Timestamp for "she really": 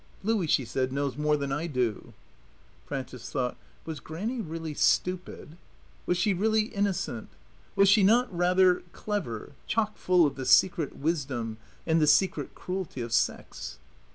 6.17-6.63